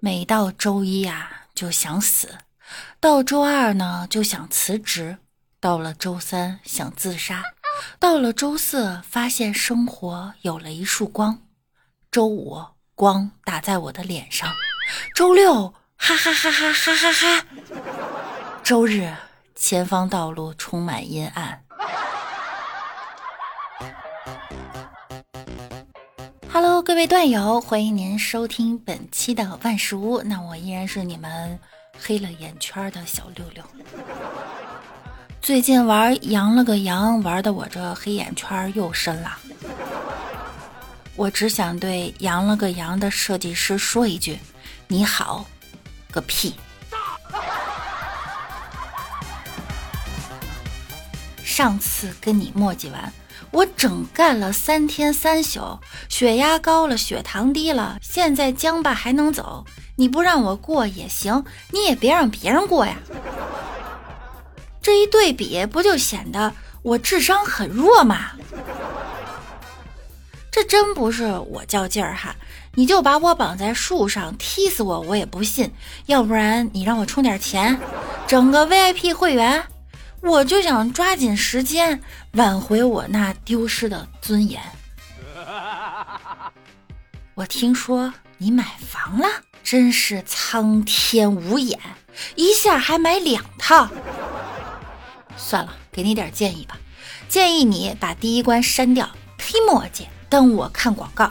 [0.00, 2.38] 每到周一啊就想死，
[3.00, 5.18] 到周二呢就想辞职，
[5.58, 7.42] 到了周三想自杀，
[7.98, 11.42] 到了周四发现生活有了一束光，
[12.12, 12.64] 周五
[12.94, 14.48] 光打在我的脸上，
[15.16, 17.46] 周六哈哈哈哈哈哈哈，
[18.62, 19.12] 周日
[19.56, 21.64] 前方道路充满阴暗。
[26.60, 30.20] Hello，各位段友，欢迎您收听本期的万事屋。
[30.22, 31.56] 那我依然是你们
[31.96, 33.62] 黑了眼圈的小六六。
[35.40, 39.38] 最近玩羊了个羊，玩的我这黑眼圈又深了。
[41.14, 44.36] 我只想对羊了个羊的设计师说一句：
[44.88, 45.46] 你好，
[46.10, 46.56] 个屁！
[51.44, 53.12] 上次跟你墨迹完。
[53.50, 55.78] 我整干了三天三宿，
[56.08, 59.64] 血压高了，血糖低了，现在僵巴还能走。
[59.96, 62.96] 你不让我过也行，你也别让别人过呀。
[64.80, 68.32] 这一对比，不就显得我智商很弱吗？
[70.50, 72.34] 这真不是我较劲儿哈，
[72.74, 75.72] 你就把我绑在树上踢死我，我也不信。
[76.06, 77.78] 要不然你让我充点钱，
[78.26, 79.62] 整个 VIP 会员。
[80.20, 82.00] 我就想抓紧时间
[82.32, 84.60] 挽回我那丢失的尊严。
[87.34, 89.28] 我听说你买房了，
[89.62, 91.78] 真是苍天无眼，
[92.34, 93.88] 一下还买两套。
[95.36, 96.76] 算了，给你点建议吧，
[97.28, 99.08] 建议你把第一关删掉，
[99.38, 101.30] 忒墨迹，耽误我看广告；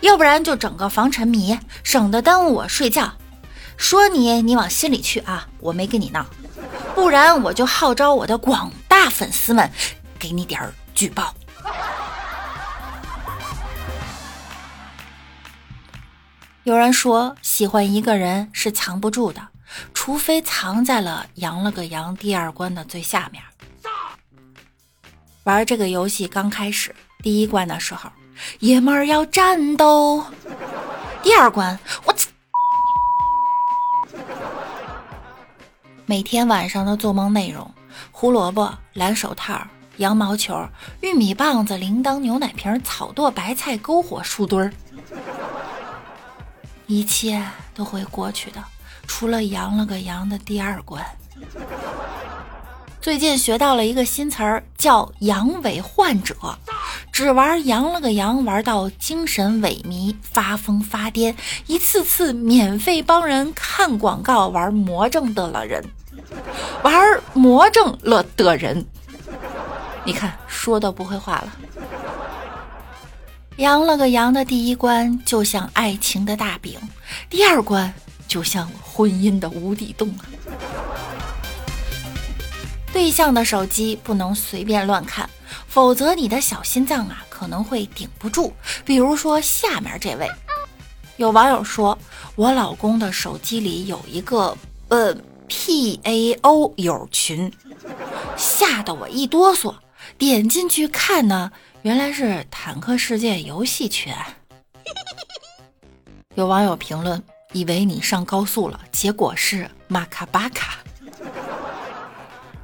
[0.00, 3.12] 要不然就整个防沉迷，省得耽误我睡觉。
[3.76, 6.24] 说你，你往心里去啊，我没跟你闹。
[6.94, 9.70] 不然我就号召我的广大粉丝们
[10.18, 11.34] 给你点儿举报。
[16.62, 19.48] 有人说，喜欢一个人是藏不住的，
[19.92, 23.42] 除非藏在了“羊了个羊”第二关的最下面。
[25.42, 28.10] 玩这个游戏刚开始第一关的时候，
[28.60, 30.24] 爷们儿要战斗。
[31.22, 31.78] 第二关，
[36.06, 37.70] 每天晚上的做梦内容：
[38.12, 39.58] 胡萝卜、蓝手套、
[39.96, 40.54] 羊毛球、
[41.00, 44.72] 玉米棒子、铃铛、牛奶瓶、草垛、白菜、篝火、树墩儿，
[46.86, 47.42] 一切
[47.72, 48.62] 都会过去的，
[49.06, 51.02] 除了羊了个羊的第二关。
[53.00, 56.36] 最近学到了一个新词儿，叫“阳痿患者”。
[57.14, 61.32] 只玩羊了个羊，玩到精神萎靡、发疯发癫，
[61.68, 65.84] 一次次免费帮人看广告，玩魔怔的了人，
[66.82, 66.92] 玩
[67.32, 68.84] 魔怔了的人。
[70.04, 71.56] 你看，说都不会话了。
[73.58, 76.76] 羊了个羊的第一关就像爱情的大饼，
[77.30, 77.94] 第二关
[78.26, 80.26] 就像婚姻的无底洞啊！
[82.94, 85.28] 对象的手机不能随便乱看。
[85.66, 88.52] 否则，你的小心脏啊可能会顶不住。
[88.84, 90.30] 比如说，下面这位，
[91.16, 91.98] 有网友说，
[92.36, 94.56] 我老公的手机里有一个
[94.88, 95.12] 呃
[95.48, 97.52] P A O 友群，
[98.36, 99.74] 吓得我一哆嗦，
[100.16, 101.50] 点进去看呢，
[101.82, 104.14] 原来是坦克世界游戏群。
[106.36, 107.20] 有网友评论，
[107.52, 110.78] 以为你上高速了，结果是马卡巴卡。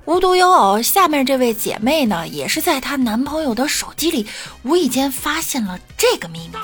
[0.06, 4.26] 无独有偶，下面这位姐妹呢，也是在她男朋友的手机里
[4.62, 6.54] 无意间发现了这个秘密。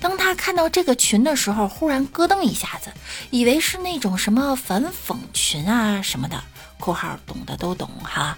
[0.00, 2.92] 当她看到这个群的时候，忽然咯噔一下子，
[3.30, 6.42] 以为是那种什么反讽群啊什么的
[6.78, 8.36] （括号懂的都懂哈）。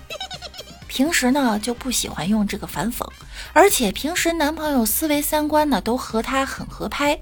[0.86, 3.04] 平时呢就不喜欢用这个反讽，
[3.52, 7.18] 而且平时男朋友思维三观呢都和她很合拍，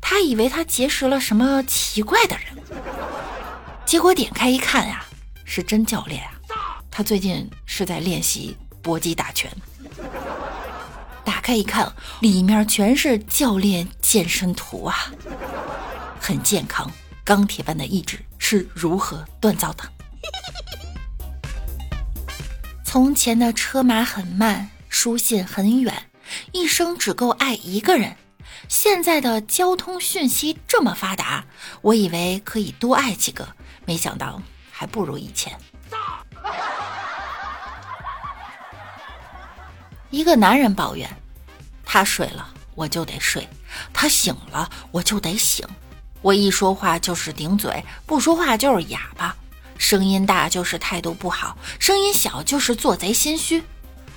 [0.00, 2.54] 她以为她结识了什么奇怪的人，
[3.86, 5.06] 结果点开一看呀，
[5.44, 6.35] 是真教练啊！
[6.96, 9.54] 他最近是在练习搏击打拳，
[11.26, 15.12] 打开一看，里面全是教练健身图啊，
[16.18, 16.90] 很健康，
[17.22, 19.84] 钢铁般的意志是如何锻造的？
[22.82, 26.10] 从前的车马很慢，书信很远，
[26.52, 28.16] 一生只够爱一个人。
[28.70, 31.44] 现在的交通讯息这么发达，
[31.82, 33.46] 我以为可以多爱几个，
[33.84, 34.40] 没想到
[34.70, 35.52] 还不如以前。
[40.10, 41.08] 一个男人抱怨
[41.84, 43.42] ：“他睡了，我就得睡；
[43.92, 45.66] 他醒了，我就得醒。
[46.22, 49.36] 我一说话就是顶嘴，不说话就是哑巴。
[49.78, 53.62] 声音大就是态度不好，声音小就是做贼心虚。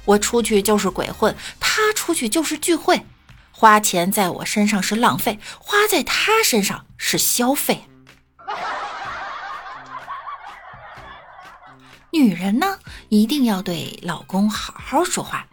[0.06, 3.06] 我出去就是鬼混，他出去就是聚会。
[3.52, 7.84] 花钱在我身上是浪费，花在他身上是消费。
[12.12, 15.46] 女人呢，一定要对老公好好说话，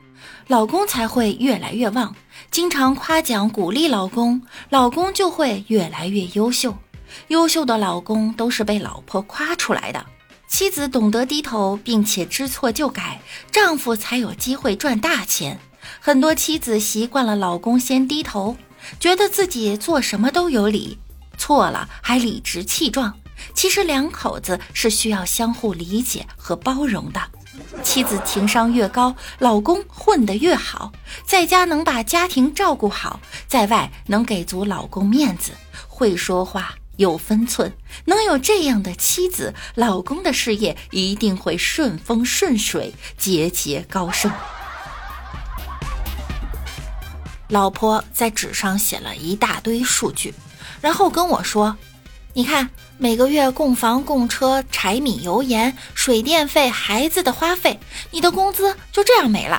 [0.49, 2.15] 老公才会越来越旺。
[2.51, 4.41] 经常夸奖鼓励老公，
[4.71, 6.77] 老公就会越来越优秀。
[7.29, 10.07] 优秀的老公都是被老婆夸出来的。
[10.49, 13.21] 妻子懂得低头，并且知错就改，
[13.51, 15.59] 丈夫才有机会赚大钱。
[16.01, 18.57] 很多妻子习惯了老公先低头，
[19.01, 20.97] 觉得自己做什么都有理，
[21.37, 23.13] 错了还理直气壮。
[23.53, 27.21] 其实两口子是需要相互理解和包容的。
[27.97, 30.93] 妻子情商越高，老公混得越好，
[31.25, 35.53] 在家能把家庭照顾好，在外能给足老公面子，
[35.89, 36.75] 会说话。
[36.97, 37.73] 有分寸，
[38.05, 44.31] 能有这样的妻子，老公的事业一定会顺风顺水，节节高升。
[47.49, 50.35] 老婆在纸上写了一大堆数据，
[50.83, 51.75] 然后跟我说
[52.37, 52.69] ：“你看，
[52.99, 57.81] 每个月供房、供车、柴米油盐、水电费、孩子的花费，
[58.11, 59.59] 你的工资就这样没了。”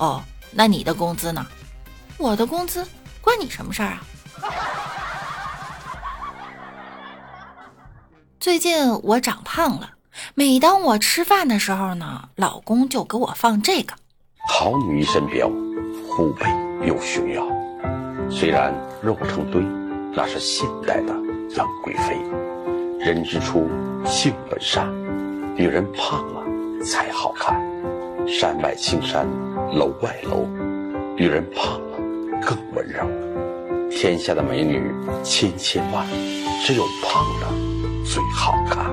[0.00, 1.46] 哦，那你的工资呢？
[2.16, 2.88] 我的工资
[3.20, 4.02] 关你什么事儿啊？
[8.40, 9.90] 最近我长胖了，
[10.32, 13.94] 每当我吃饭的时候呢，老公就给我放这个。
[14.48, 15.52] 好女一身膘，
[16.08, 16.46] 虎背
[16.86, 17.46] 又熊腰。
[18.30, 19.62] 虽然肉成堆，
[20.16, 21.12] 那是现代的
[21.56, 22.18] 杨贵妃。
[22.98, 23.68] 人之初，
[24.04, 24.90] 性本善，
[25.54, 26.42] 女人胖了
[26.84, 27.60] 才好看。
[28.26, 29.26] 山外青山
[29.72, 30.46] 楼外楼，
[31.16, 31.98] 女人胖了
[32.42, 33.06] 更温柔。
[33.90, 34.92] 天下的美女
[35.22, 36.06] 千千万，
[36.64, 37.46] 只有胖的。
[38.04, 38.92] 最好看。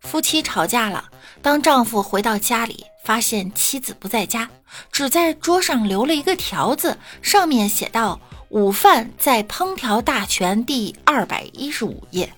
[0.00, 1.04] 夫妻吵架了，
[1.42, 4.48] 当丈夫回到家里，发现妻子不在家，
[4.90, 8.18] 只在桌上留了一个条子，上面写道
[8.48, 12.32] ：“午饭在烹调大全第二百一十五页，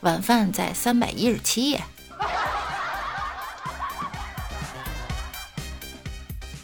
[0.00, 1.82] 晚饭在三百一十七页。”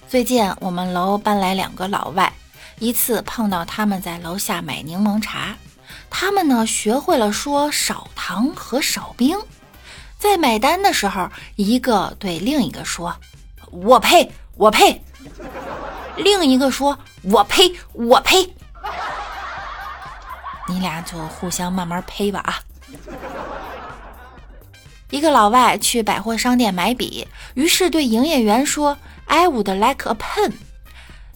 [0.08, 2.32] 最近我们楼搬来两个老外。
[2.80, 5.56] 一次碰到他们在楼下买柠檬茶，
[6.08, 9.36] 他们呢学会了说少糖和少冰。
[10.16, 13.16] 在买单的时候，一个对另一个说
[13.70, 15.02] ：“我呸，我呸。”
[16.16, 18.54] 另一个说：“我呸，我呸。”
[20.68, 22.60] 你俩就互相慢慢呸吧啊！
[25.10, 30.52] 一个老外去百货商店买笔，于是对营业员说：“I would like a pen。”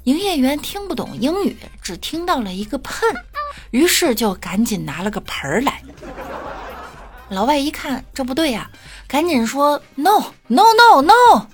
[0.04, 3.16] 营业员听不懂英语，只听到了一个 “pen”，，
[3.70, 5.80] 于是就赶紧拿了个盆儿来。
[7.32, 8.68] 老外一看这不对呀，
[9.08, 11.46] 赶紧说 “no no no no”。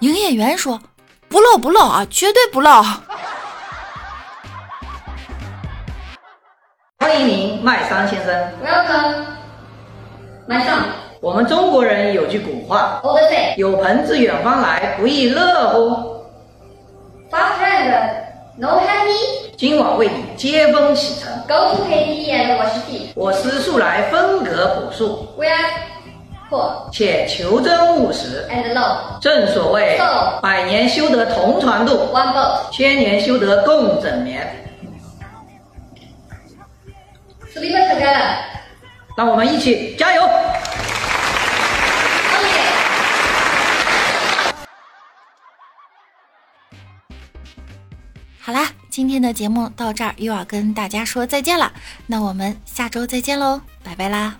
[0.00, 0.80] 营业员说
[1.30, 2.82] ：“不漏不漏啊，绝对不漏。”
[6.98, 8.34] 欢迎您，麦桑先生。
[8.64, 9.26] Welcome，
[10.48, 10.86] 麦桑。
[11.20, 13.00] 我们中国人有句古话
[13.56, 16.26] 有朋自远方来，不亦乐乎
[18.58, 21.32] ？no happy，今晚为你接风洗尘。
[21.48, 21.56] 恭
[21.88, 25.26] 喜你演我是 T，我是素来风格朴素。
[25.38, 25.70] We are
[26.50, 28.46] poor，且求真务实。
[28.50, 34.46] And l o v 正所谓，so, 百年修得同船渡，One boat，千年修得共枕眠。
[37.54, 38.36] Sleep 打开了
[39.16, 40.22] 让我们一起加油。
[48.42, 51.70] 好啦，今天的节目到这儿又要跟大家说再见了，
[52.06, 54.38] 那我们下周再见喽，拜拜啦。